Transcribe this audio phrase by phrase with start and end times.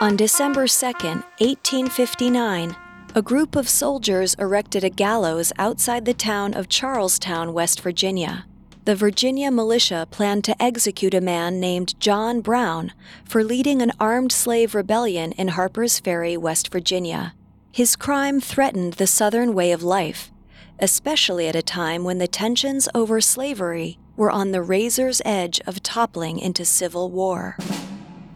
[0.00, 2.76] On December 2, 1859,
[3.16, 8.46] a group of soldiers erected a gallows outside the town of Charlestown, West Virginia.
[8.84, 12.92] The Virginia militia planned to execute a man named John Brown
[13.24, 17.34] for leading an armed slave rebellion in Harper's Ferry, West Virginia.
[17.72, 20.30] His crime threatened the Southern way of life,
[20.78, 25.82] especially at a time when the tensions over slavery were on the razor's edge of
[25.82, 27.56] toppling into civil war.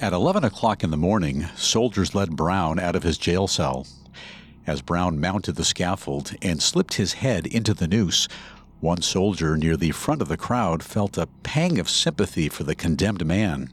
[0.03, 3.87] At 11 o'clock in the morning, soldiers led Brown out of his jail cell.
[4.67, 8.27] As Brown mounted the scaffold and slipped his head into the noose,
[8.81, 12.75] one soldier near the front of the crowd felt a pang of sympathy for the
[12.75, 13.73] condemned man.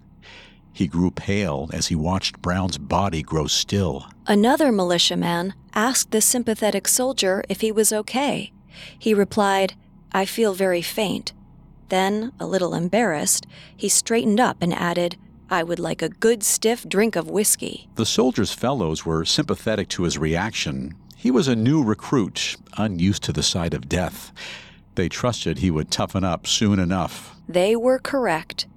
[0.71, 4.05] He grew pale as he watched Brown's body grow still.
[4.27, 8.51] Another militiaman asked the sympathetic soldier if he was okay.
[8.99, 9.73] He replied,
[10.11, 11.33] I feel very faint.
[11.87, 15.17] Then, a little embarrassed, he straightened up and added,
[15.49, 17.87] I would like a good stiff drink of whiskey.
[17.95, 20.95] The soldier's fellows were sympathetic to his reaction.
[21.15, 24.31] He was a new recruit, unused to the sight of death.
[24.95, 27.35] They trusted he would toughen up soon enough.
[27.47, 28.67] They were correct.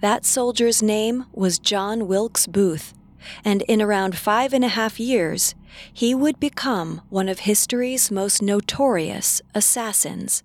[0.00, 2.92] That soldier's name was John Wilkes Booth,
[3.44, 5.54] and in around five and a half years,
[5.92, 10.42] he would become one of history's most notorious assassins.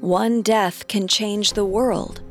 [0.00, 2.22] One death can change the world.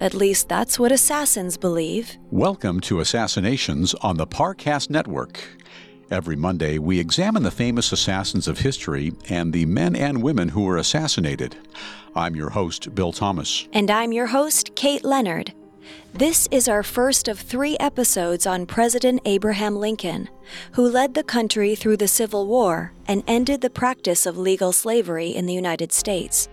[0.00, 2.16] At least that's what assassins believe.
[2.30, 5.38] Welcome to Assassinations on the Parcast Network.
[6.10, 10.62] Every Monday, we examine the famous assassins of history and the men and women who
[10.62, 11.56] were assassinated.
[12.14, 13.68] I'm your host, Bill Thomas.
[13.74, 15.52] And I'm your host, Kate Leonard.
[16.14, 20.30] This is our first of three episodes on President Abraham Lincoln,
[20.72, 25.28] who led the country through the Civil War and ended the practice of legal slavery
[25.28, 26.48] in the United States.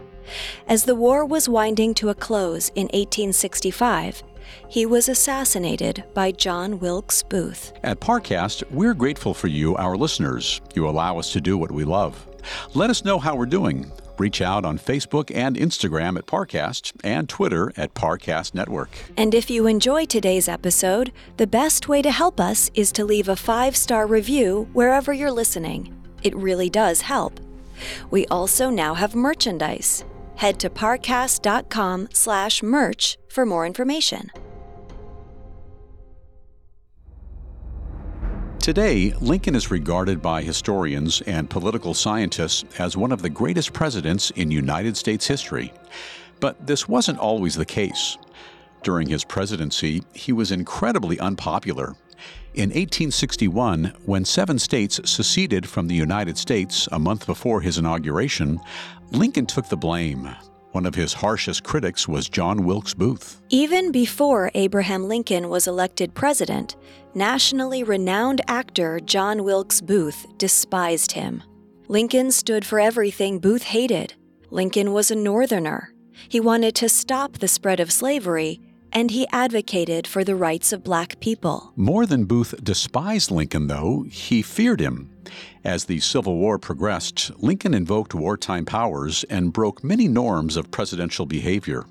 [0.68, 4.24] As the war was winding to a close in 1865,
[4.70, 7.74] he was assassinated by John Wilkes Booth.
[7.84, 10.62] At Parcast, we're grateful for you, our listeners.
[10.76, 12.28] You allow us to do what we love.
[12.74, 13.92] Let us know how we're doing.
[14.18, 18.90] Reach out on Facebook and Instagram at Parcast and Twitter at Parcast Network.
[19.16, 23.30] And if you enjoy today's episode, the best way to help us is to leave
[23.30, 25.94] a five star review wherever you're listening.
[26.24, 27.40] It really does help.
[28.10, 30.04] We also now have merchandise
[30.38, 34.32] head to parcast.com slash merch for more information.
[38.60, 44.30] Today, Lincoln is regarded by historians and political scientists as one of the greatest presidents
[44.32, 45.72] in United States history.
[46.42, 48.18] But this wasn't always the case.
[48.84, 51.96] During his presidency, he was incredibly unpopular.
[52.54, 58.60] In 1861, when seven states seceded from the United States a month before his inauguration,
[59.12, 60.30] Lincoln took the blame.
[60.72, 63.42] One of his harshest critics was John Wilkes Booth.
[63.50, 66.76] Even before Abraham Lincoln was elected president,
[67.16, 71.42] nationally renowned actor John Wilkes Booth despised him.
[71.88, 74.14] Lincoln stood for everything Booth hated.
[74.52, 75.94] Lincoln was a Northerner.
[76.30, 78.60] He wanted to stop the spread of slavery
[78.98, 81.72] and he advocated for the rights of black people.
[81.76, 85.12] More than Booth despised Lincoln, though, he feared him.
[85.64, 91.28] As the Civil War progressed, Lincoln invoked wartime powers and broke many norms of presidential
[91.28, 91.86] behavior.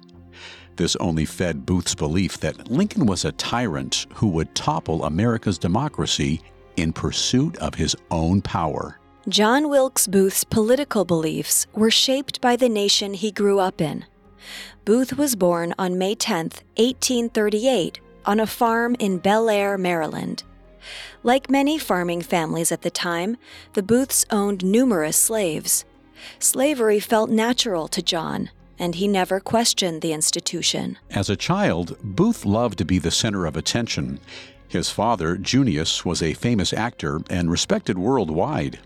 [0.75, 6.41] This only fed Booth's belief that Lincoln was a tyrant who would topple America's democracy
[6.77, 8.99] in pursuit of his own power.
[9.29, 14.05] John Wilkes Booth's political beliefs were shaped by the nation he grew up in.
[14.85, 16.45] Booth was born on May 10,
[16.77, 20.43] 1838, on a farm in Bel Air, Maryland.
[21.23, 23.37] Like many farming families at the time,
[23.73, 25.85] the Booths owned numerous slaves.
[26.39, 30.99] Slavery felt natural to John, and he never questioned the institution.
[31.11, 34.21] As a child, Booth loved to be the center of attention.
[34.69, 38.79] His father, Junius, was a famous actor and respected worldwide.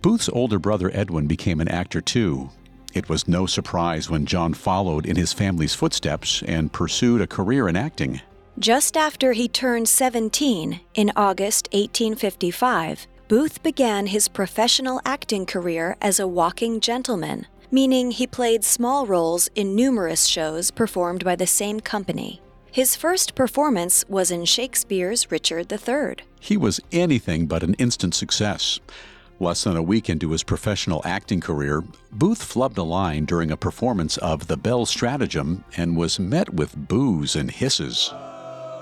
[0.00, 2.50] Booth's older brother Edwin became an actor too,
[2.94, 7.68] it was no surprise when John followed in his family's footsteps and pursued a career
[7.68, 8.20] in acting.
[8.58, 16.18] Just after he turned 17 in August 1855, Booth began his professional acting career as
[16.18, 21.78] a walking gentleman, meaning he played small roles in numerous shows performed by the same
[21.78, 22.40] company.
[22.70, 26.16] His first performance was in Shakespeare's Richard III.
[26.40, 28.80] He was anything but an instant success.
[29.40, 33.56] Less than a week into his professional acting career, Booth flubbed a line during a
[33.56, 38.12] performance of The Bell Stratagem and was met with boos and hisses.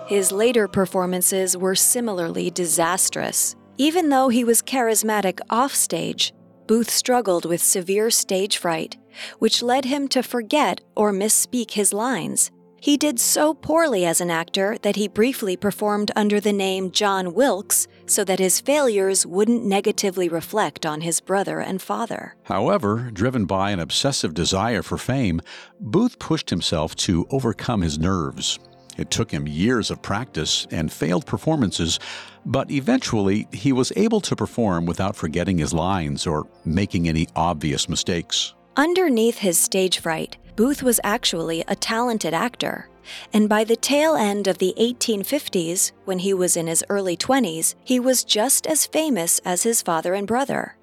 [0.06, 3.54] His later performances were similarly disastrous.
[3.76, 6.32] Even though he was charismatic offstage,
[6.66, 8.96] Booth struggled with severe stage fright,
[9.38, 12.50] which led him to forget or misspeak his lines.
[12.80, 17.34] He did so poorly as an actor that he briefly performed under the name John
[17.34, 22.36] Wilkes so that his failures wouldn't negatively reflect on his brother and father.
[22.44, 25.40] However, driven by an obsessive desire for fame,
[25.80, 28.58] Booth pushed himself to overcome his nerves.
[28.96, 31.98] It took him years of practice and failed performances,
[32.44, 37.88] but eventually he was able to perform without forgetting his lines or making any obvious
[37.88, 38.54] mistakes.
[38.76, 42.88] Underneath his stage fright, Booth was actually a talented actor.
[43.32, 47.74] And by the tail end of the 1850s, when he was in his early 20s,
[47.84, 50.76] he was just as famous as his father and brother.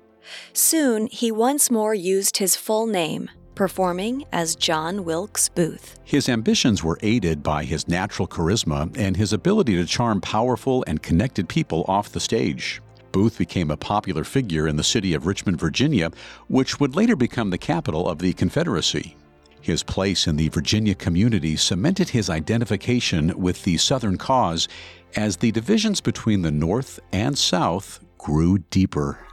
[0.53, 5.99] Soon, he once more used his full name, performing as John Wilkes Booth.
[6.03, 11.01] His ambitions were aided by his natural charisma and his ability to charm powerful and
[11.01, 12.79] connected people off the stage.
[13.11, 16.11] Booth became a popular figure in the city of Richmond, Virginia,
[16.47, 19.17] which would later become the capital of the Confederacy.
[19.63, 24.67] His place in the Virginia community cemented his identification with the Southern cause
[25.15, 29.25] as the divisions between the North and South grew deeper.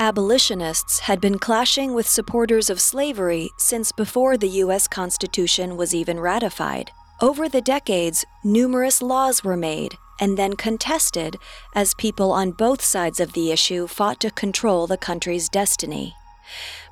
[0.00, 4.88] Abolitionists had been clashing with supporters of slavery since before the U.S.
[4.88, 6.90] Constitution was even ratified.
[7.20, 11.36] Over the decades, numerous laws were made and then contested
[11.76, 16.16] as people on both sides of the issue fought to control the country's destiny.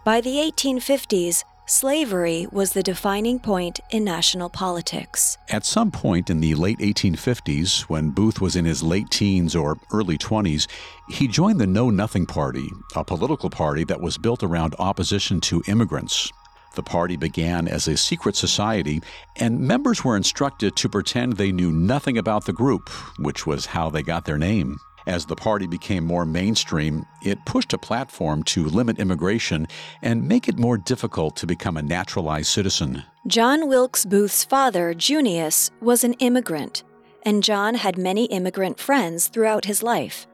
[0.05, 5.37] By the 1850s, slavery was the defining point in national politics.
[5.51, 9.77] At some point in the late 1850s, when Booth was in his late teens or
[9.93, 10.67] early 20s,
[11.11, 15.63] he joined the Know Nothing Party, a political party that was built around opposition to
[15.69, 16.33] immigrants.
[16.75, 19.03] The party began as a secret society,
[19.37, 22.89] and members were instructed to pretend they knew nothing about the group,
[23.19, 24.79] which was how they got their name.
[25.09, 29.67] As the party became more mainstream, it pushed a platform to limit immigration
[30.03, 33.05] and make it more difficult to become a naturalized citizen.
[33.27, 36.85] John Wilkes Booth's father, Junius, was an immigrant,
[37.23, 40.27] and John had many immigrant friends throughout his life.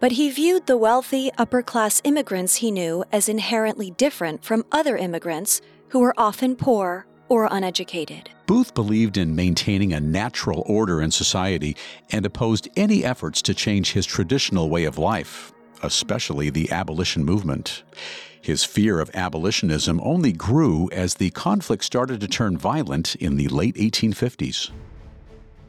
[0.00, 4.96] But he viewed the wealthy, upper class immigrants he knew as inherently different from other
[4.96, 8.30] immigrants who were often poor or uneducated.
[8.46, 11.76] Booth believed in maintaining a natural order in society
[12.12, 15.52] and opposed any efforts to change his traditional way of life,
[15.82, 17.82] especially the abolition movement.
[18.40, 23.48] His fear of abolitionism only grew as the conflict started to turn violent in the
[23.48, 24.70] late 1850s.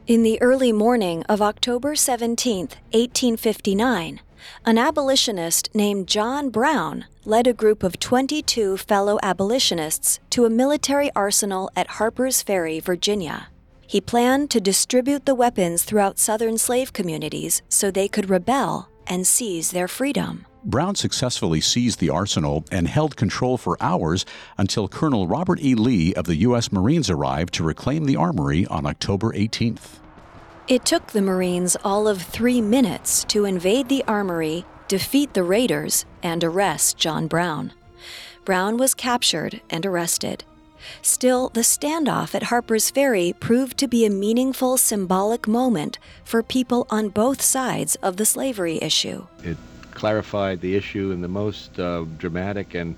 [0.06, 4.20] In the early morning of October 17, 1859,
[4.64, 11.10] an abolitionist named John Brown led a group of 22 fellow abolitionists to a military
[11.14, 13.48] arsenal at Harper's Ferry, Virginia.
[13.86, 19.26] He planned to distribute the weapons throughout Southern slave communities so they could rebel and
[19.26, 20.46] seize their freedom.
[20.64, 24.26] Brown successfully seized the arsenal and held control for hours
[24.58, 25.74] until Colonel Robert E.
[25.74, 26.70] Lee of the U.S.
[26.70, 30.00] Marines arrived to reclaim the armory on October 18th.
[30.68, 36.04] It took the Marines all of three minutes to invade the armory, defeat the raiders,
[36.22, 37.72] and arrest John Brown.
[38.44, 40.44] Brown was captured and arrested.
[41.00, 46.86] Still, the standoff at Harper's Ferry proved to be a meaningful symbolic moment for people
[46.90, 49.26] on both sides of the slavery issue.
[49.42, 49.56] It
[49.92, 52.94] clarified the issue in the most uh, dramatic and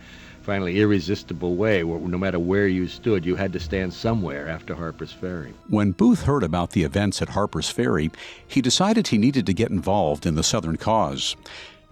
[0.50, 1.81] finally irresistible way.
[1.85, 5.55] No matter where you stood, you had to stand somewhere after Harper's Ferry.
[5.69, 8.11] When Booth heard about the events at Harper's Ferry,
[8.49, 11.37] he decided he needed to get involved in the Southern cause.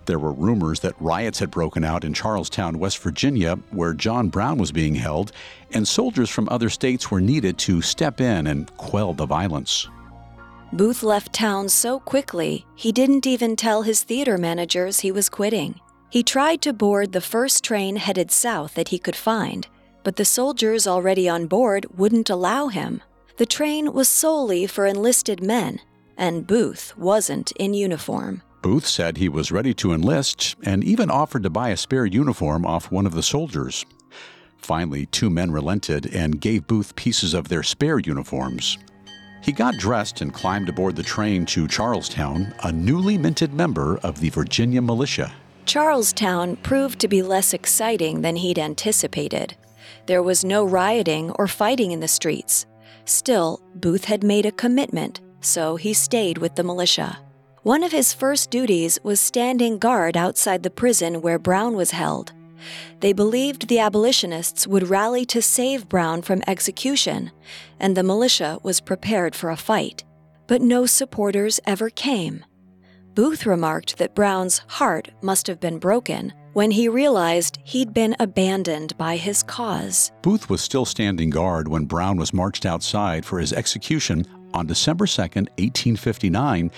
[0.06, 4.58] There were rumors that riots had broken out in Charlestown, West Virginia, where John Brown
[4.58, 5.30] was being held,
[5.70, 9.86] and soldiers from other states were needed to step in and quell the violence.
[10.72, 15.78] Booth left town so quickly, he didn't even tell his theater managers he was quitting.
[16.10, 19.68] He tried to board the first train headed south that he could find,
[20.04, 23.02] but the soldiers already on board wouldn't allow him.
[23.36, 25.80] The train was solely for enlisted men,
[26.16, 28.42] and Booth wasn't in uniform.
[28.62, 32.64] Booth said he was ready to enlist and even offered to buy a spare uniform
[32.64, 33.84] off one of the soldiers.
[34.56, 38.78] Finally, two men relented and gave Booth pieces of their spare uniforms.
[39.42, 44.20] He got dressed and climbed aboard the train to Charlestown, a newly minted member of
[44.20, 45.32] the Virginia militia.
[45.68, 49.54] Charlestown proved to be less exciting than he'd anticipated.
[50.06, 52.64] There was no rioting or fighting in the streets.
[53.04, 57.18] Still, Booth had made a commitment, so he stayed with the militia.
[57.64, 62.32] One of his first duties was standing guard outside the prison where Brown was held.
[63.00, 67.30] They believed the abolitionists would rally to save Brown from execution,
[67.78, 70.02] and the militia was prepared for a fight.
[70.46, 72.46] But no supporters ever came.
[73.18, 78.96] Booth remarked that Brown's heart must have been broken when he realized he'd been abandoned
[78.96, 80.12] by his cause.
[80.22, 85.04] Booth was still standing guard when Brown was marched outside for his execution on December
[85.04, 86.70] 2, 1859,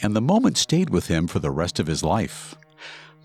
[0.00, 2.54] and the moment stayed with him for the rest of his life.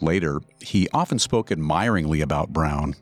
[0.01, 2.95] Later, he often spoke admiringly about Brown.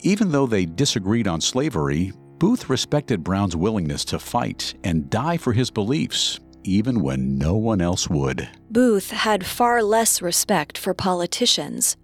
[0.00, 5.54] Even though they disagreed on slavery, Booth respected Brown's willingness to fight and die for
[5.54, 8.48] his beliefs, even when no one else would.
[8.70, 11.96] Booth had far less respect for politicians.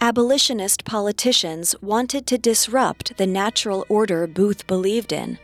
[0.00, 5.38] Abolitionist politicians wanted to disrupt the natural order Booth believed in,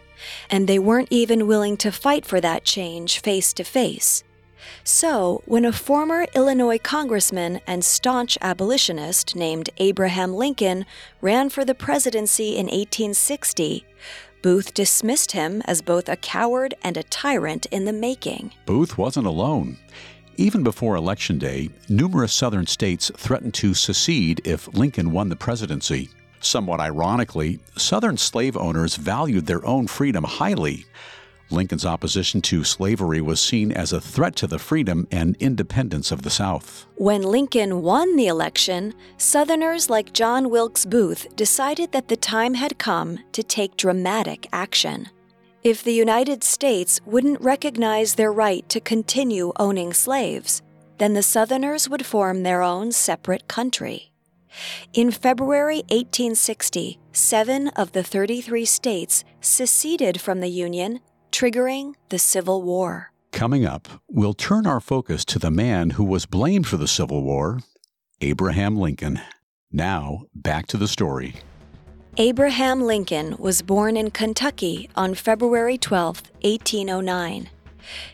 [0.50, 4.22] and they weren't even willing to fight for that change face to face.
[4.84, 10.84] So, when a former Illinois congressman and staunch abolitionist named Abraham Lincoln
[11.20, 13.87] ran for the presidency in 1860,
[14.40, 18.52] Booth dismissed him as both a coward and a tyrant in the making.
[18.66, 19.78] Booth wasn't alone.
[20.37, 26.11] Even before Election Day, numerous Southern states threatened to secede if Lincoln won the presidency.
[26.40, 30.87] Somewhat ironically, Southern slave owners valued their own freedom highly.
[31.50, 36.23] Lincoln's opposition to slavery was seen as a threat to the freedom and independence of
[36.23, 36.87] the South.
[36.97, 42.78] When Lincoln won the election, Southerners like John Wilkes Booth decided that the time had
[42.78, 45.09] come to take dramatic action.
[45.64, 50.62] If the United States wouldn't recognize their right to continue owning slaves,
[50.99, 54.12] then the Southerners would form their own separate country.
[54.93, 61.00] In February 1860, seven of the 33 states seceded from the Union,
[61.38, 63.12] triggering the Civil War.
[63.30, 67.23] Coming up, we'll turn our focus to the man who was blamed for the Civil
[67.23, 67.61] War,
[68.21, 69.21] Abraham Lincoln.
[69.71, 71.37] Now, back to the story.
[72.16, 77.49] Abraham Lincoln was born in Kentucky on February 12, 1809.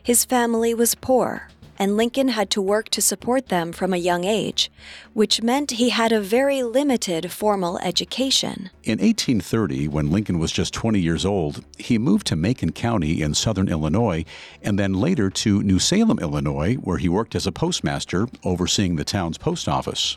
[0.03, 4.25] His family was poor, and Lincoln had to work to support them from a young
[4.25, 4.71] age,
[5.13, 8.71] which meant he had a very limited formal education.
[8.83, 13.35] In 1830, when Lincoln was just 20 years old, he moved to Macon County in
[13.35, 14.25] southern Illinois
[14.63, 19.05] and then later to New Salem, Illinois, where he worked as a postmaster overseeing the
[19.05, 20.17] town's post office.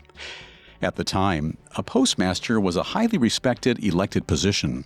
[0.80, 4.84] At the time, a postmaster was a highly respected elected position.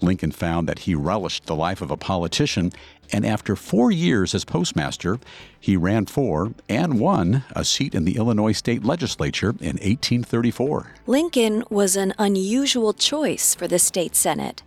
[0.00, 2.72] Lincoln found that he relished the life of a politician,
[3.12, 5.18] and after four years as postmaster,
[5.58, 10.92] he ran for and won a seat in the Illinois state legislature in 1834.
[11.06, 14.62] Lincoln was an unusual choice for the state senate.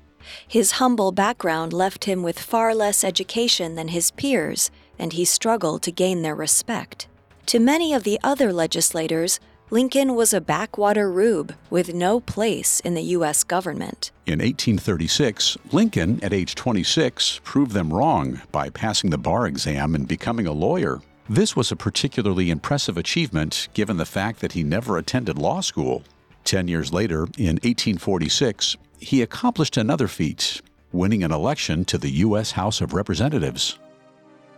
[0.48, 5.82] His humble background left him with far less education than his peers, and he struggled
[5.84, 7.08] to gain their respect.
[7.48, 12.93] To many of the other legislators, Lincoln was a backwater rube with no place in
[12.93, 13.43] the U.S.
[13.43, 14.12] government.
[14.25, 20.07] In 1836, Lincoln, at age 26, proved them wrong by passing the bar exam and
[20.07, 21.01] becoming a lawyer.
[21.29, 26.03] This was a particularly impressive achievement given the fact that he never attended law school.
[26.45, 30.62] Ten years later, in 1846, he accomplished another feat,
[30.93, 32.51] winning an election to the U.S.
[32.51, 33.77] House of Representatives.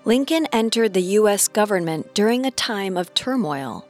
[0.06, 1.48] Lincoln entered the U.S.
[1.48, 3.89] government during a time of turmoil.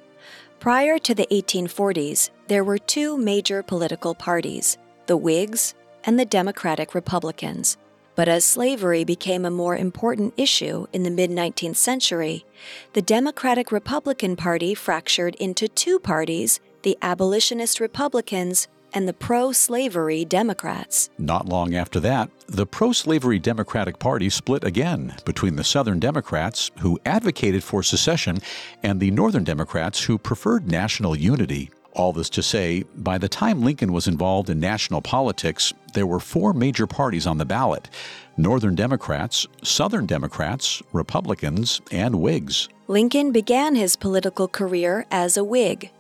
[0.60, 5.74] Prior to the 1840s, there were two major political parties the Whigs
[6.04, 7.78] and the Democratic Republicans.
[8.16, 12.46] But as slavery became a more important issue in the mid 19th century,
[12.92, 20.26] the Democratic Republican Party fractured into two parties the Abolitionist Republicans and the pro slavery
[20.26, 21.10] Democrats.
[21.18, 26.72] Not long after that, the pro slavery Democratic Party split again between the Southern Democrats,
[26.80, 28.40] who advocated for secession,
[28.84, 31.72] and the Northern Democrats, who preferred national unity.
[31.94, 36.20] All this to say, by the time Lincoln was involved in national politics, there were
[36.20, 37.90] four major parties on the ballot
[38.38, 42.70] Northern Democrats, Southern Democrats, Republicans, and Whigs.
[42.88, 45.92] Lincoln began his political career as a Whig.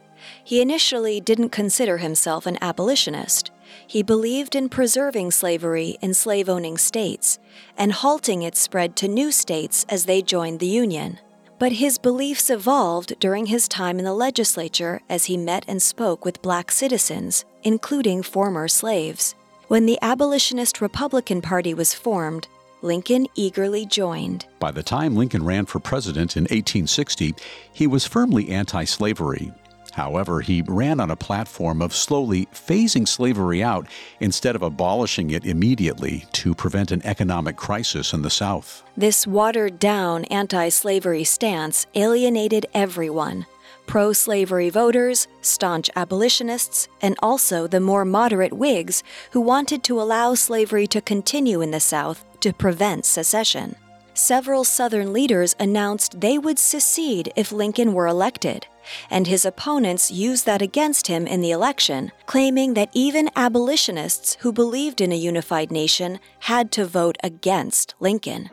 [0.43, 3.51] He initially didn't consider himself an abolitionist.
[3.85, 7.39] He believed in preserving slavery in slave owning states
[7.77, 11.19] and halting its spread to new states as they joined the Union.
[11.59, 16.23] But his beliefs evolved during his time in the legislature as he met and spoke
[16.23, 19.35] with black citizens, including former slaves.
[19.67, 22.47] When the Abolitionist Republican Party was formed,
[22.81, 24.45] Lincoln eagerly joined.
[24.59, 27.35] By the time Lincoln ran for president in 1860,
[27.73, 29.51] he was firmly anti slavery
[29.93, 33.88] However, he ran on a platform of slowly phasing slavery out
[34.19, 38.84] instead of abolishing it immediately to prevent an economic crisis in the South.
[38.96, 43.46] This watered down anti slavery stance alienated everyone
[43.89, 50.36] pro slavery voters, staunch abolitionists, and also the more moderate Whigs who wanted to allow
[50.36, 53.75] slavery to continue in the South to prevent secession.
[54.19, 58.67] Several Southern leaders announced they would secede if Lincoln were elected,
[59.09, 64.51] and his opponents used that against him in the election, claiming that even abolitionists who
[64.51, 68.49] believed in a unified nation had to vote against Lincoln.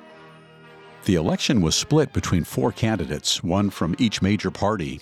[1.04, 5.00] The election was split between four candidates, one from each major party.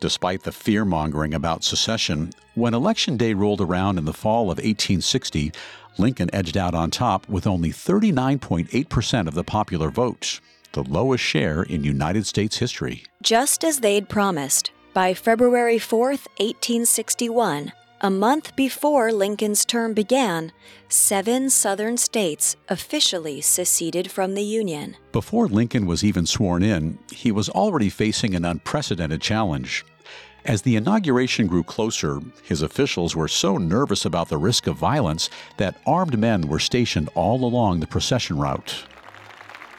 [0.00, 4.58] Despite the fear mongering about secession, when Election Day rolled around in the fall of
[4.58, 5.52] 1860,
[5.98, 10.40] Lincoln edged out on top with only 39.8% of the popular vote,
[10.72, 13.04] the lowest share in United States history.
[13.22, 20.52] Just as they'd promised, by February 4, 1861, a month before Lincoln's term began,
[20.88, 24.96] seven Southern states officially seceded from the Union.
[25.10, 29.84] Before Lincoln was even sworn in, he was already facing an unprecedented challenge.
[30.44, 35.30] As the inauguration grew closer, his officials were so nervous about the risk of violence
[35.56, 38.84] that armed men were stationed all along the procession route.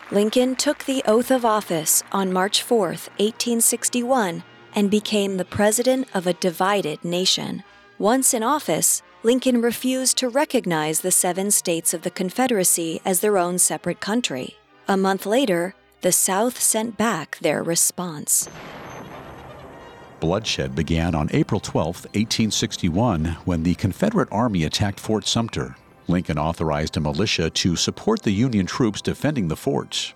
[0.09, 4.43] Lincoln took the oath of office on March 4, 1861,
[4.73, 7.63] and became the president of a divided nation.
[7.99, 13.37] Once in office, Lincoln refused to recognize the seven states of the Confederacy as their
[13.37, 14.57] own separate country.
[14.87, 18.49] A month later, the South sent back their response.
[20.19, 25.75] Bloodshed began on April 12, 1861, when the Confederate Army attacked Fort Sumter.
[26.07, 30.13] Lincoln authorized a militia to support the Union troops defending the fort.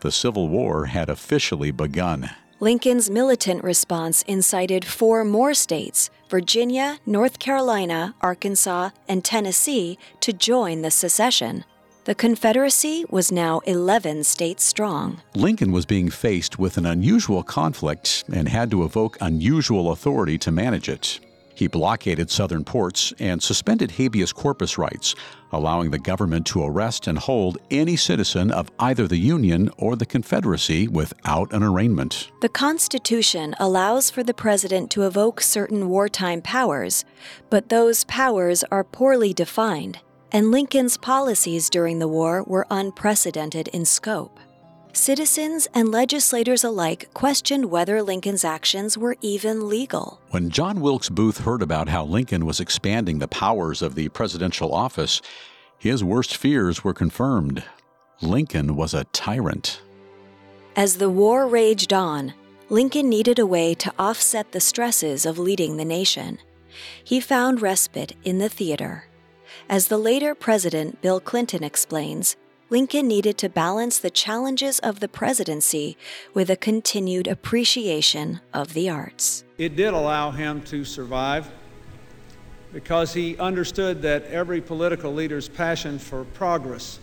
[0.00, 2.30] The Civil War had officially begun.
[2.58, 10.82] Lincoln's militant response incited four more states Virginia, North Carolina, Arkansas, and Tennessee to join
[10.82, 11.64] the secession.
[12.10, 15.22] The Confederacy was now 11 states strong.
[15.36, 20.50] Lincoln was being faced with an unusual conflict and had to evoke unusual authority to
[20.50, 21.20] manage it.
[21.54, 25.14] He blockaded southern ports and suspended habeas corpus rights,
[25.52, 30.04] allowing the government to arrest and hold any citizen of either the Union or the
[30.04, 32.32] Confederacy without an arraignment.
[32.40, 37.04] The Constitution allows for the president to evoke certain wartime powers,
[37.50, 40.00] but those powers are poorly defined,
[40.32, 44.38] and Lincoln's policies during the war were unprecedented in scope.
[44.92, 50.20] Citizens and legislators alike questioned whether Lincoln's actions were even legal.
[50.30, 54.74] When John Wilkes Booth heard about how Lincoln was expanding the powers of the presidential
[54.74, 55.22] office,
[55.78, 57.62] his worst fears were confirmed.
[58.20, 59.80] Lincoln was a tyrant.
[60.74, 62.34] As the war raged on,
[62.68, 66.38] Lincoln needed a way to offset the stresses of leading the nation.
[67.02, 69.04] He found respite in the theater.
[69.70, 72.34] As the later president Bill Clinton explains,
[72.70, 75.96] Lincoln needed to balance the challenges of the presidency
[76.34, 79.44] with a continued appreciation of the arts.
[79.58, 81.52] It did allow him to survive
[82.72, 86.98] because he understood that every political leader's passion for progress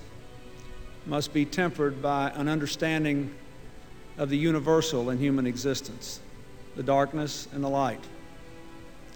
[1.05, 3.33] must be tempered by an understanding
[4.17, 6.19] of the universal in human existence
[6.75, 8.03] the darkness and the light,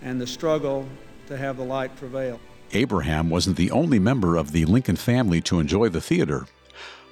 [0.02, 0.88] and the struggle
[1.28, 2.40] to have the light prevail.
[2.74, 6.46] Abraham wasn't the only member of the Lincoln family to enjoy the theater.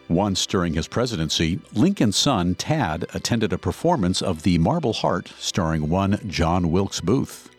[0.08, 5.90] Once during his presidency, Lincoln's son, Tad, attended a performance of The Marble Heart starring
[5.90, 7.50] one John Wilkes Booth.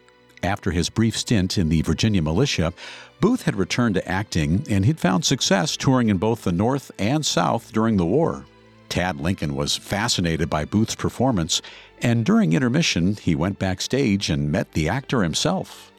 [0.42, 2.72] After his brief stint in the Virginia militia,
[3.20, 7.24] Booth had returned to acting and he'd found success touring in both the North and
[7.24, 8.46] South during the war.
[8.88, 11.62] Tad Lincoln was fascinated by Booth's performance,
[12.02, 15.89] and during intermission, he went backstage and met the actor himself.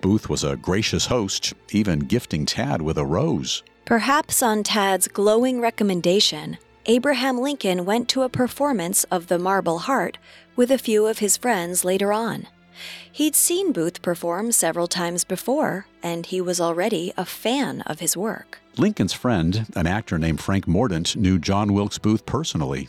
[0.00, 3.62] Booth was a gracious host, even gifting Tad with a rose.
[3.84, 10.16] Perhaps on Tad's glowing recommendation, Abraham Lincoln went to a performance of The Marble Heart
[10.56, 12.46] with a few of his friends later on.
[13.12, 18.16] He'd seen Booth perform several times before, and he was already a fan of his
[18.16, 18.58] work.
[18.78, 22.88] Lincoln's friend, an actor named Frank Mordaunt, knew John Wilkes Booth personally.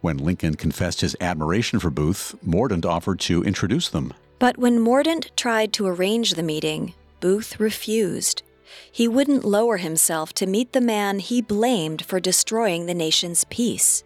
[0.00, 4.14] When Lincoln confessed his admiration for Booth, Mordaunt offered to introduce them.
[4.38, 8.42] But when Mordaunt tried to arrange the meeting, Booth refused.
[8.90, 14.04] He wouldn't lower himself to meet the man he blamed for destroying the nation's peace.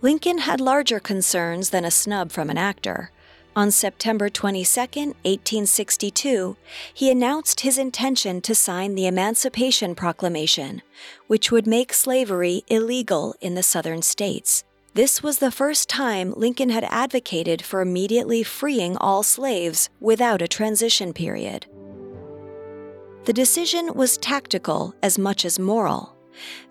[0.00, 3.10] Lincoln had larger concerns than a snub from an actor.
[3.56, 6.56] On September 22, 1862,
[6.94, 10.82] he announced his intention to sign the Emancipation Proclamation,
[11.26, 14.62] which would make slavery illegal in the Southern states.
[14.94, 20.48] This was the first time Lincoln had advocated for immediately freeing all slaves without a
[20.48, 21.66] transition period.
[23.24, 26.16] The decision was tactical as much as moral.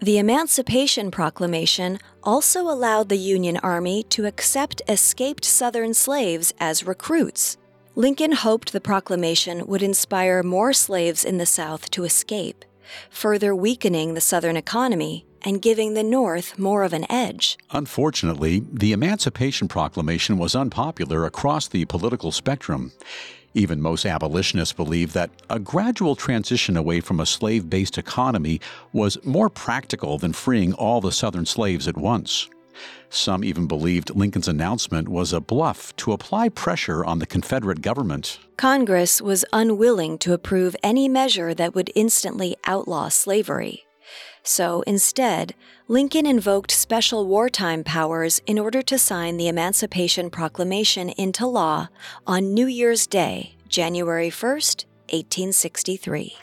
[0.02, 7.58] The Emancipation Proclamation also allowed the Union Army to accept escaped Southern slaves as recruits.
[7.94, 12.66] Lincoln hoped the proclamation would inspire more slaves in the South to escape,
[13.10, 17.58] further weakening the Southern economy and giving the North more of an edge.
[17.72, 22.92] Unfortunately, the Emancipation Proclamation was unpopular across the political spectrum.
[23.54, 28.62] Even most abolitionists believed that a gradual transition away from a slave based economy
[28.94, 32.50] was more practical than freeing all the Southern slaves at once.
[33.10, 38.38] Some even believed Lincoln's announcement was a bluff to apply pressure on the Confederate government.
[38.58, 43.87] Congress was unwilling to approve any measure that would instantly outlaw slavery.
[44.48, 45.56] So instead,
[45.90, 51.90] Lincoln invoked special wartime powers in order to sign the Emancipation Proclamation into law
[52.26, 56.38] on New Year's Day, January 1st, 1863.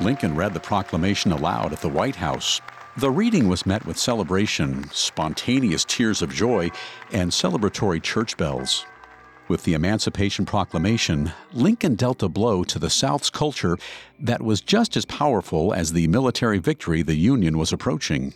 [0.00, 2.60] Lincoln read the proclamation aloud at the White House.
[2.96, 6.70] The reading was met with celebration, spontaneous tears of joy,
[7.10, 8.86] and celebratory church bells.
[9.48, 13.78] With the Emancipation Proclamation, Lincoln dealt a blow to the South's culture
[14.18, 18.34] that was just as powerful as the military victory the Union was approaching.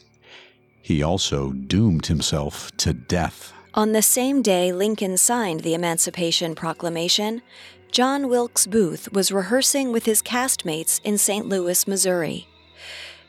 [0.81, 3.53] He also doomed himself to death.
[3.75, 7.42] On the same day Lincoln signed the Emancipation Proclamation,
[7.90, 11.44] John Wilkes Booth was rehearsing with his castmates in St.
[11.46, 12.46] Louis, Missouri.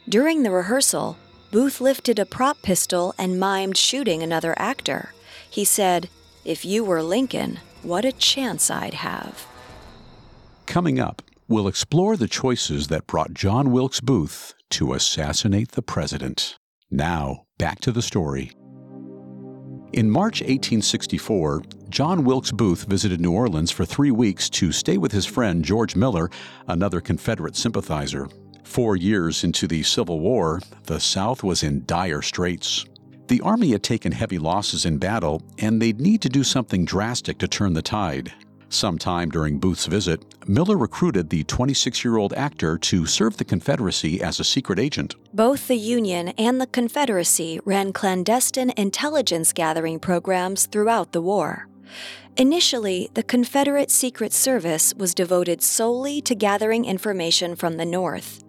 [0.08, 1.17] During the rehearsal,
[1.50, 5.13] Booth lifted a prop pistol and mimed shooting another actor.
[5.50, 6.10] He said,
[6.46, 9.46] If you were Lincoln, what a chance I'd have.
[10.65, 16.58] Coming up, we'll explore the choices that brought John Wilkes Booth to assassinate the president.
[16.89, 18.52] Now, back to the story.
[19.94, 25.12] In March 1864, John Wilkes Booth visited New Orleans for three weeks to stay with
[25.12, 26.30] his friend George Miller,
[26.67, 28.30] another Confederate sympathizer.
[28.63, 32.86] Four years into the Civil War, the South was in dire straits.
[33.32, 37.38] The Army had taken heavy losses in battle, and they'd need to do something drastic
[37.38, 38.34] to turn the tide.
[38.67, 44.22] Sometime during Booth's visit, Miller recruited the 26 year old actor to serve the Confederacy
[44.22, 45.15] as a secret agent.
[45.34, 51.70] Both the Union and the Confederacy ran clandestine intelligence gathering programs throughout the war.
[52.36, 58.44] Initially, the Confederate Secret Service was devoted solely to gathering information from the North.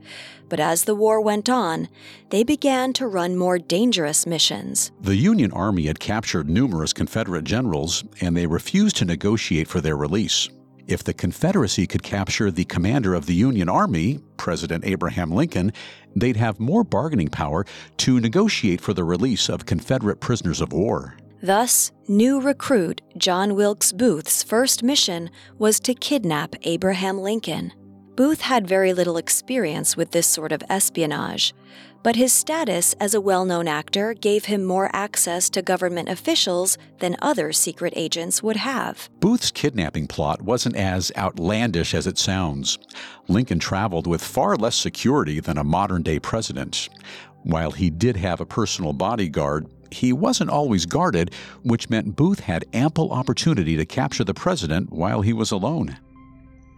[0.53, 1.89] But as the war went on,
[2.29, 4.93] they began to run more dangerous missions.
[5.01, 9.97] The Union Army had captured numerous Confederate generals, and they refused to negotiate for their
[9.97, 10.51] release.
[10.87, 15.73] If the Confederacy could capture the commander of the Union Army, President Abraham Lincoln,
[16.15, 17.65] they'd have more bargaining power
[17.97, 21.17] to negotiate for the release of Confederate prisoners of war.
[21.43, 27.73] Thus, new recruit John Wilkes Booth's first mission was to kidnap Abraham Lincoln.
[28.15, 31.55] Booth had very little experience with this sort of espionage,
[32.03, 36.77] but his status as a well known actor gave him more access to government officials
[36.99, 39.09] than other secret agents would have.
[39.21, 42.79] Booth's kidnapping plot wasn't as outlandish as it sounds.
[43.29, 46.91] Lincoln traveled with far less security than a modern day president.
[47.45, 52.67] While he did have a personal bodyguard, he wasn't always guarded, which meant Booth had
[52.75, 55.97] ample opportunity to capture the president while he was alone.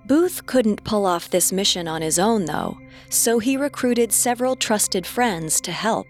[0.07, 5.07] Booth couldn't pull off this mission on his own, though, so he recruited several trusted
[5.07, 6.07] friends to help.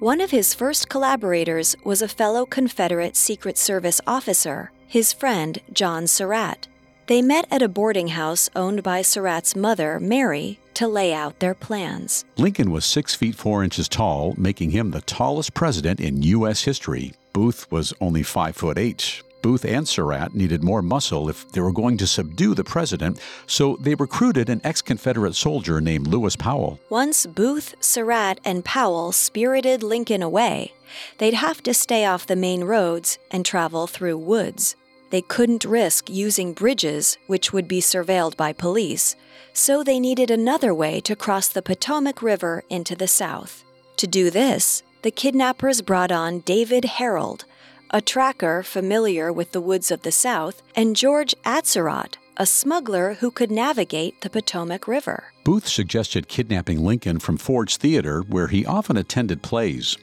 [0.00, 6.06] One of his first collaborators was a fellow Confederate Secret Service officer, his friend John
[6.06, 6.66] Surratt.
[7.06, 11.54] They met at a boarding house owned by Surratt's mother, Mary, to lay out their
[11.54, 12.24] plans.
[12.36, 16.64] Lincoln was six feet four inches tall, making him the tallest president in U.S.
[16.64, 17.14] history.
[17.32, 21.70] Booth was only five foot eight, Booth and Surratt needed more muscle if they were
[21.70, 26.80] going to subdue the president, so they recruited an ex Confederate soldier named Lewis Powell.
[26.90, 30.72] Once Booth, Surratt, and Powell spirited Lincoln away,
[31.18, 34.74] they'd have to stay off the main roads and travel through woods.
[35.10, 39.14] They couldn't risk using bridges, which would be surveilled by police,
[39.52, 43.62] so they needed another way to cross the Potomac River into the South.
[43.98, 47.44] To do this, the kidnappers brought on David Herold,
[47.90, 53.30] a tracker familiar with the woods of the South, and George Atzerodt, a smuggler who
[53.30, 55.32] could navigate the Potomac River.
[55.44, 59.96] Booth suggested kidnapping Lincoln from Ford's Theater, where he often attended plays.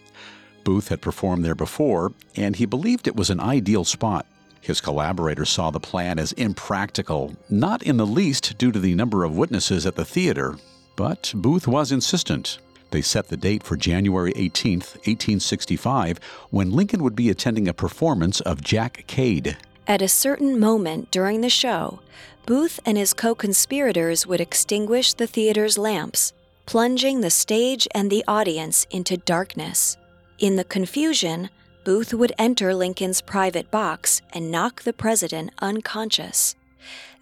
[0.63, 4.25] Booth had performed there before, and he believed it was an ideal spot.
[4.61, 9.25] His collaborators saw the plan as impractical, not in the least due to the number
[9.25, 10.55] of witnesses at the theater.
[10.95, 12.59] But Booth was insistent.
[12.93, 16.19] They set the date for January 18, 1865,
[16.51, 19.57] when Lincoln would be attending a performance of Jack Cade.
[19.87, 22.01] At a certain moment during the show,
[22.45, 26.33] Booth and his co conspirators would extinguish the theater's lamps,
[26.67, 29.97] plunging the stage and the audience into darkness.
[30.37, 31.49] In the confusion,
[31.83, 36.55] Booth would enter Lincoln's private box and knock the president unconscious.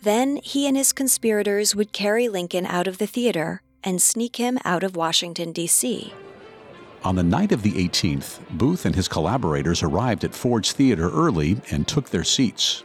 [0.04, 4.58] Then he and his conspirators would carry Lincoln out of the theater and sneak him
[4.66, 6.14] out of Washington, D.C.
[7.04, 11.60] On the night of the 18th, Booth and his collaborators arrived at Ford's Theater early
[11.72, 12.84] and took their seats.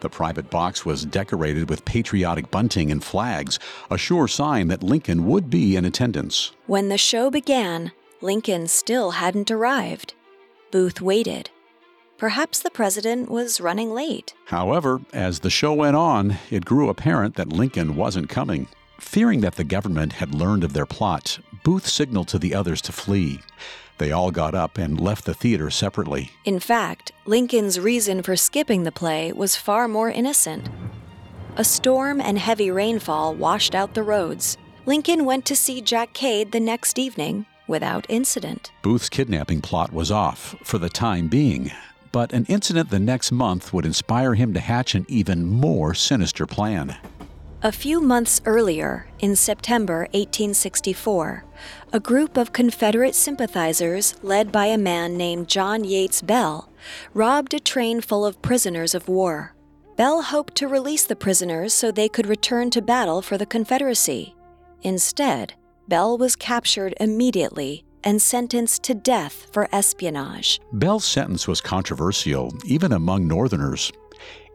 [0.00, 3.58] The private box was decorated with patriotic bunting and flags,
[3.90, 6.52] a sure sign that Lincoln would be in attendance.
[6.66, 10.14] When the show began, Lincoln still hadn't arrived.
[10.70, 11.50] Booth waited.
[12.18, 14.34] Perhaps the president was running late.
[14.46, 18.68] However, as the show went on, it grew apparent that Lincoln wasn't coming.
[18.98, 22.92] Fearing that the government had learned of their plot, Booth signaled to the others to
[22.92, 23.40] flee.
[23.98, 26.30] They all got up and left the theater separately.
[26.44, 30.68] In fact, Lincoln's reason for skipping the play was far more innocent.
[31.56, 34.58] A storm and heavy rainfall washed out the roads.
[34.84, 38.70] Lincoln went to see Jack Cade the next evening without incident.
[38.82, 41.72] Booth's kidnapping plot was off for the time being,
[42.12, 46.46] but an incident the next month would inspire him to hatch an even more sinister
[46.46, 46.96] plan.
[47.62, 51.44] A few months earlier, in September 1864,
[51.90, 56.70] a group of Confederate sympathizers, led by a man named John Yates Beall,
[57.14, 59.54] robbed a train full of prisoners of war.
[59.96, 64.34] Beall hoped to release the prisoners so they could return to battle for the Confederacy.
[64.82, 65.54] Instead,
[65.88, 70.60] Beall was captured immediately and sentenced to death for espionage.
[70.76, 73.90] Beall's sentence was controversial, even among Northerners.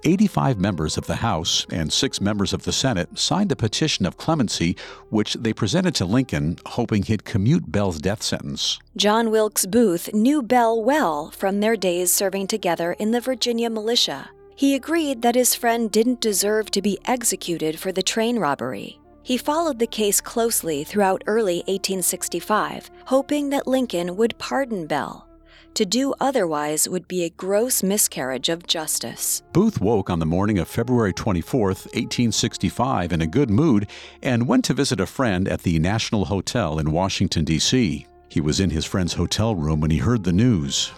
[0.04, 4.18] 85 members of the House and six members of the Senate signed a petition of
[4.18, 4.76] clemency,
[5.10, 8.80] which they presented to Lincoln, hoping he'd commute Beall's death sentence.
[8.98, 14.30] John Wilkes Booth knew Beall well from their days serving together in the Virginia militia.
[14.56, 19.00] He agreed that his friend didn't deserve to be executed for the train robbery.
[19.24, 25.28] He followed the case closely throughout early 1865, hoping that Lincoln would pardon Beall.
[25.76, 29.42] To do otherwise would be a gross miscarriage of justice.
[29.54, 33.88] Booth woke on the morning of February 24, 1865, in a good mood
[34.22, 38.06] and went to visit a friend at the National Hotel in Washington, D.C.
[38.28, 40.92] He was in his friend's hotel room when he heard the news.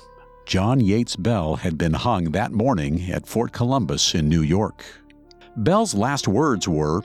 [0.46, 4.84] John Yates Beall had been hung that morning at Fort Columbus in New York.
[5.62, 7.04] Beall's last words were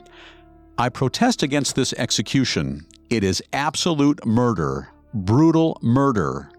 [0.77, 2.85] I protest against this execution.
[3.09, 6.49] It is absolute murder, brutal murder.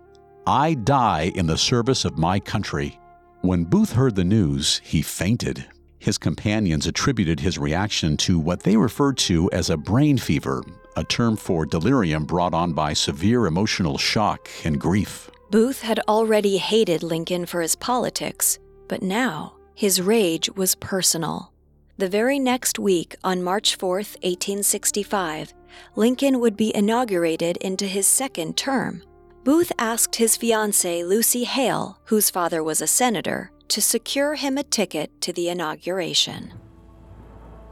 [0.50, 2.98] I die in the service of my country.
[3.42, 5.64] When Booth heard the news, he fainted.
[6.00, 10.64] His companions attributed his reaction to what they referred to as a brain fever,
[10.96, 15.30] a term for delirium brought on by severe emotional shock and grief.
[15.52, 18.58] Booth had already hated Lincoln for his politics,
[18.88, 21.52] but now his rage was personal.
[21.98, 25.54] The very next week, on March 4, 1865,
[25.94, 29.04] Lincoln would be inaugurated into his second term.
[29.42, 34.62] Booth asked his fiancée, Lucy Hale, whose father was a senator, to secure him a
[34.62, 36.53] ticket to the inauguration.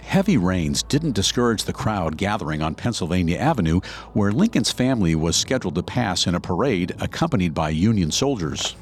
[0.01, 3.81] Heavy rains didn't discourage the crowd gathering on Pennsylvania Avenue,
[4.15, 8.75] where Lincoln's family was scheduled to pass in a parade accompanied by Union soldiers.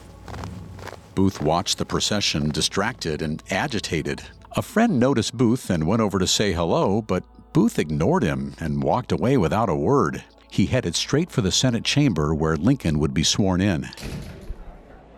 [1.16, 4.22] Booth watched the procession distracted and agitated.
[4.52, 8.80] A friend noticed Booth and went over to say hello, but Booth ignored him and
[8.80, 13.14] walked away without a word he headed straight for the Senate chamber where Lincoln would
[13.14, 13.88] be sworn in.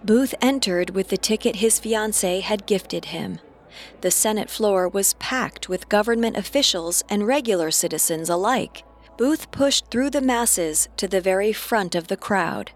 [0.04, 3.40] Booth entered with the ticket his fiancee had gifted him.
[4.00, 8.84] The Senate floor was packed with government officials and regular citizens alike.
[9.16, 12.70] Booth pushed through the masses to the very front of the crowd.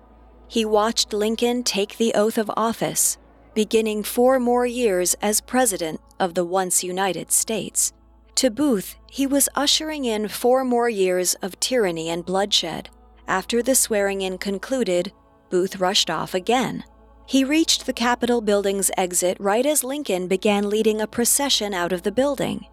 [0.48, 3.16] He watched Lincoln take the oath of office,
[3.54, 7.92] beginning four more years as President of the once United States.
[8.36, 12.90] To Booth, he was ushering in four more years of tyranny and bloodshed.
[13.28, 15.12] After the swearing in concluded,
[15.50, 16.84] Booth rushed off again.
[17.26, 22.02] He reached the Capitol building's exit right as Lincoln began leading a procession out of
[22.02, 22.66] the building.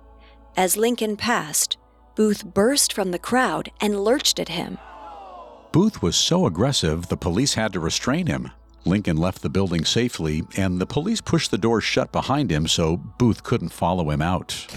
[0.57, 1.77] As Lincoln passed,
[2.15, 4.77] Booth burst from the crowd and lurched at him.
[5.71, 8.51] Booth was so aggressive, the police had to restrain him.
[8.85, 12.97] Lincoln left the building safely, and the police pushed the door shut behind him so
[12.97, 14.67] Booth couldn't follow him out.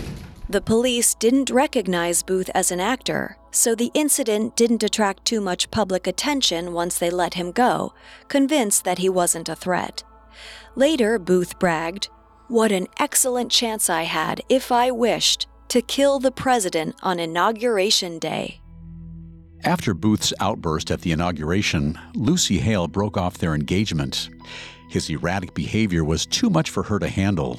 [0.52, 5.70] The police didn't recognize Booth as an actor, so the incident didn't attract too much
[5.70, 7.94] public attention once they let him go,
[8.28, 10.04] convinced that he wasn't a threat.
[10.74, 12.10] Later, Booth bragged,
[12.48, 18.18] What an excellent chance I had, if I wished, to kill the president on Inauguration
[18.18, 18.60] Day.
[19.64, 24.28] After Booth's outburst at the inauguration, Lucy Hale broke off their engagement.
[24.90, 27.58] His erratic behavior was too much for her to handle,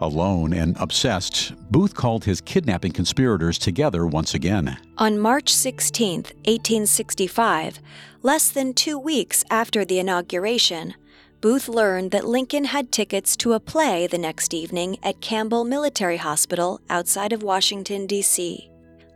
[0.00, 4.76] Alone and obsessed, Booth called his kidnapping conspirators together once again.
[4.98, 7.80] On March 16, 1865,
[8.22, 10.94] less than two weeks after the inauguration,
[11.40, 16.16] Booth learned that Lincoln had tickets to a play the next evening at Campbell Military
[16.16, 18.70] Hospital outside of Washington, D.C.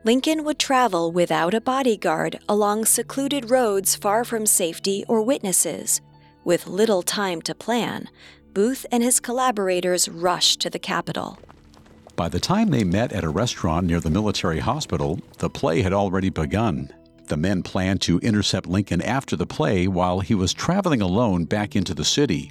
[0.04, 6.00] Lincoln would travel without a bodyguard along secluded roads far from safety or witnesses.
[6.42, 8.08] With little time to plan,
[8.52, 11.38] Booth and his collaborators rushed to the Capitol.
[12.16, 15.92] By the time they met at a restaurant near the military hospital, the play had
[15.92, 16.92] already begun.
[17.28, 21.76] The men planned to intercept Lincoln after the play while he was traveling alone back
[21.76, 22.50] into the city.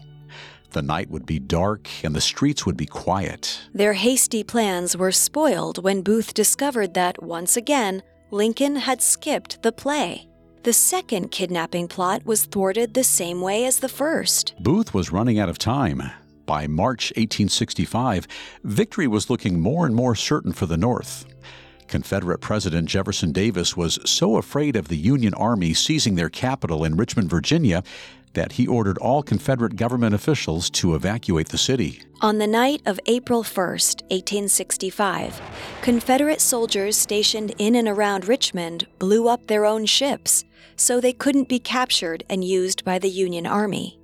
[0.72, 3.60] The night would be dark and the streets would be quiet.
[3.74, 9.72] Their hasty plans were spoiled when Booth discovered that, once again, Lincoln had skipped the
[9.74, 10.29] play.
[10.70, 14.54] The second kidnapping plot was thwarted the same way as the first.
[14.60, 16.12] Booth was running out of time.
[16.46, 18.28] By March 1865,
[18.64, 21.26] victory was looking more and more certain for the North.
[21.88, 26.98] Confederate President Jefferson Davis was so afraid of the Union Army seizing their capital in
[26.98, 27.82] Richmond, Virginia,
[28.34, 32.02] that he ordered all Confederate government officials to evacuate the city.
[32.22, 35.42] On the night of April 1st, 1865,
[35.82, 40.44] Confederate soldiers stationed in and around Richmond blew up their own ships,
[40.76, 44.00] so they couldn't be captured and used by the Union Army.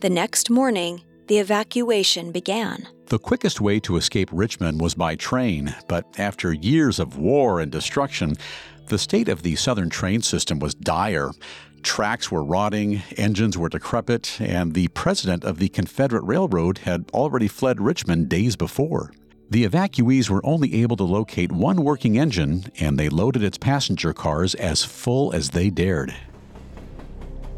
[0.00, 2.88] The next morning, the evacuation began.
[3.06, 7.72] The quickest way to escape Richmond was by train, but after years of war and
[7.72, 8.36] destruction,
[8.86, 11.30] the state of the Southern train system was dire.
[11.82, 17.48] Tracks were rotting, engines were decrepit, and the president of the Confederate Railroad had already
[17.48, 19.12] fled Richmond days before.
[19.50, 24.12] The evacuees were only able to locate one working engine, and they loaded its passenger
[24.12, 26.14] cars as full as they dared.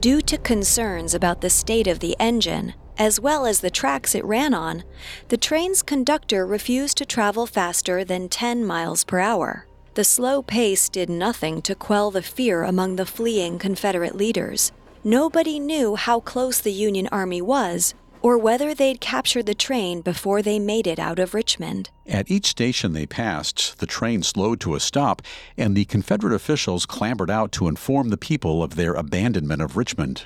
[0.01, 4.25] Due to concerns about the state of the engine, as well as the tracks it
[4.25, 4.85] ran on,
[5.29, 9.67] the train's conductor refused to travel faster than 10 miles per hour.
[9.95, 14.71] The slow pace did nothing to quell the fear among the fleeing Confederate leaders.
[15.03, 20.43] Nobody knew how close the Union Army was or whether they'd captured the train before
[20.43, 21.91] they made it out of Richmond.
[22.07, 25.23] At each station they passed, the train slowed to a stop,
[25.57, 30.25] and the Confederate officials clambered out to inform the people of their abandonment of Richmond.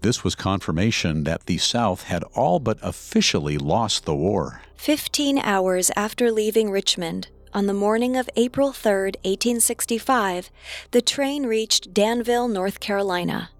[0.00, 4.62] This was confirmation that the South had all but officially lost the war.
[4.74, 10.50] Fifteen hours after leaving Richmond, on the morning of April 3, 1865,
[10.90, 13.50] the train reached Danville, North Carolina.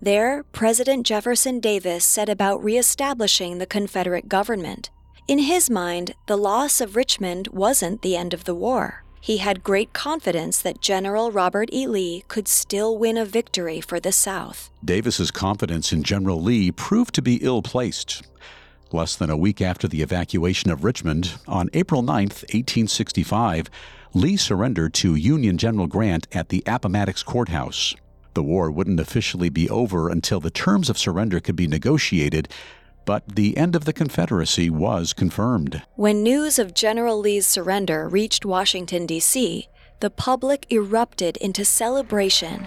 [0.00, 4.90] There, President Jefferson Davis set about reestablishing the Confederate government.
[5.26, 9.04] In his mind, the loss of Richmond wasn't the end of the war.
[9.20, 11.86] He had great confidence that General Robert E.
[11.86, 14.70] Lee could still win a victory for the South.
[14.84, 18.22] Davis's confidence in General Lee proved to be ill placed.
[18.92, 23.70] Less than a week after the evacuation of Richmond, on April 9, 1865,
[24.14, 27.94] Lee surrendered to Union General Grant at the Appomattox Courthouse.
[28.34, 32.48] The war wouldn't officially be over until the terms of surrender could be negotiated,
[33.04, 35.82] but the end of the Confederacy was confirmed.
[35.94, 39.68] When news of General Lee's surrender reached Washington, D.C.,
[40.00, 42.66] the public erupted into celebration.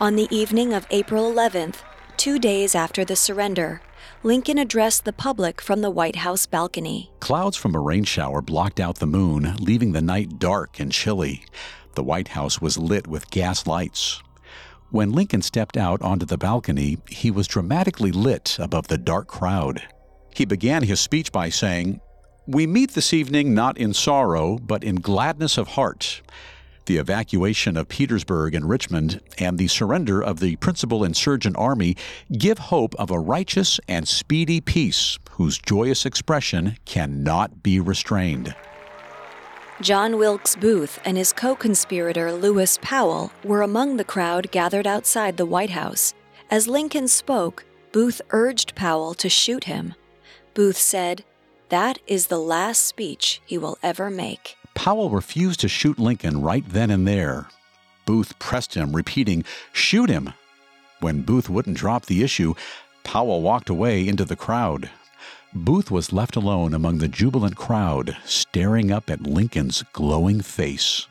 [0.00, 1.76] On the evening of April 11th,
[2.16, 3.80] two days after the surrender,
[4.24, 7.12] Lincoln addressed the public from the White House balcony.
[7.20, 11.44] Clouds from a rain shower blocked out the moon, leaving the night dark and chilly.
[11.94, 14.22] The White House was lit with gas lights.
[14.88, 19.82] When Lincoln stepped out onto the balcony, he was dramatically lit above the dark crowd.
[20.34, 22.00] He began his speech by saying,
[22.46, 26.22] We meet this evening not in sorrow, but in gladness of heart.
[26.86, 31.96] The evacuation of Petersburg and Richmond and the surrender of the principal insurgent army
[32.36, 38.54] give hope of a righteous and speedy peace whose joyous expression cannot be restrained.
[39.80, 45.36] John Wilkes Booth and his co conspirator Lewis Powell were among the crowd gathered outside
[45.36, 46.14] the White House.
[46.50, 49.94] As Lincoln spoke, Booth urged Powell to shoot him.
[50.52, 51.24] Booth said,
[51.70, 54.56] That is the last speech he will ever make.
[54.74, 57.46] Powell refused to shoot Lincoln right then and there.
[58.04, 60.32] Booth pressed him, repeating, Shoot him!
[61.00, 62.54] When Booth wouldn't drop the issue,
[63.02, 64.90] Powell walked away into the crowd.
[65.54, 71.06] Booth was left alone among the jubilant crowd, staring up at Lincoln's glowing face.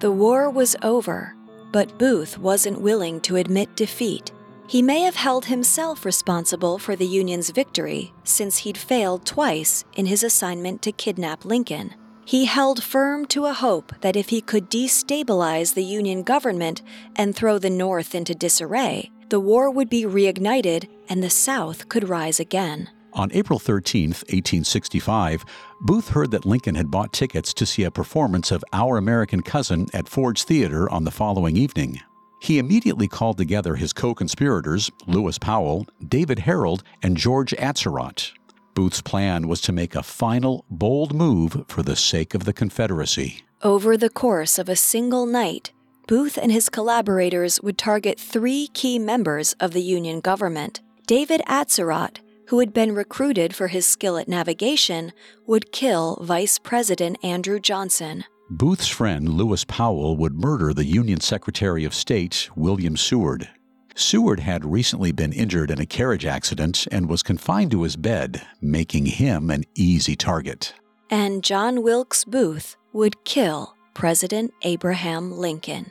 [0.00, 1.34] The war was over,
[1.70, 4.32] but Booth wasn't willing to admit defeat.
[4.66, 10.06] He may have held himself responsible for the Union's victory since he'd failed twice in
[10.06, 11.94] his assignment to kidnap Lincoln.
[12.24, 16.80] He held firm to a hope that if he could destabilize the Union government
[17.16, 22.08] and throw the North into disarray, the war would be reignited and the South could
[22.08, 22.88] rise again.
[23.14, 25.44] On April 13, 1865,
[25.82, 29.88] Booth heard that Lincoln had bought tickets to see a performance of Our American Cousin
[29.92, 32.00] at Ford's Theater on the following evening.
[32.40, 38.32] He immediately called together his co conspirators, Lewis Powell, David Herold, and George Atzerodt.
[38.74, 43.44] Booth's plan was to make a final, bold move for the sake of the Confederacy.
[43.62, 45.72] Over the course of a single night,
[46.08, 50.80] Booth and his collaborators would target three key members of the Union government.
[51.06, 52.18] David Atzerodt,
[52.48, 55.12] who had been recruited for his skill at navigation,
[55.46, 58.24] would kill Vice President Andrew Johnson.
[58.50, 63.48] Booth's friend Lewis Powell would murder the Union Secretary of State, William Seward.
[63.94, 68.42] Seward had recently been injured in a carriage accident and was confined to his bed,
[68.60, 70.74] making him an easy target.
[71.10, 75.90] And John Wilkes Booth would kill President Abraham Lincoln.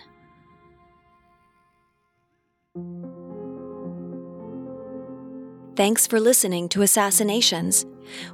[5.76, 7.86] Thanks for listening to Assassinations.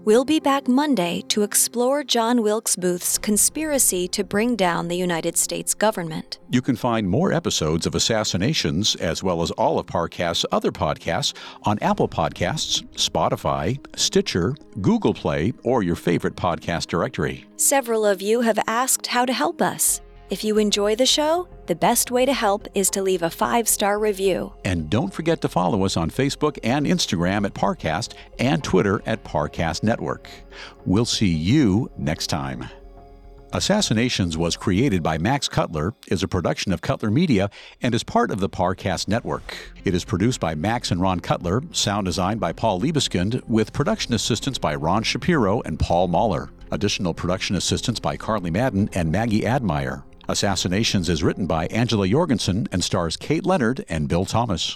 [0.04, 5.38] We'll be back Monday to explore John Wilkes Booth's conspiracy to bring down the United
[5.38, 6.40] States government.
[6.50, 11.34] You can find more episodes of Assassinations, as well as all of Parcast's other podcasts,
[11.64, 17.46] on Apple Podcasts, Spotify, Stitcher, Google Play, or your favorite podcast directory.
[17.58, 20.02] Several of you have asked how to help us.
[20.30, 23.68] If you enjoy the show, the best way to help is to leave a five
[23.70, 24.52] star review.
[24.66, 29.24] And don't forget to follow us on Facebook and Instagram at Parcast and Twitter at
[29.24, 30.30] Parcast Network.
[30.86, 32.68] We'll see you next time.
[33.54, 37.50] Assassinations was created by Max Cutler, is a production of Cutler Media,
[37.82, 39.56] and is part of the Parcast Network.
[39.86, 44.14] It is produced by Max and Ron Cutler, sound designed by Paul Liebeskind, with production
[44.14, 46.50] assistance by Ron Shapiro and Paul Mahler.
[46.72, 50.04] Additional production assistance by Carly Madden and Maggie Admire.
[50.30, 54.76] Assassinations is written by Angela Jorgensen and stars Kate Leonard and Bill Thomas.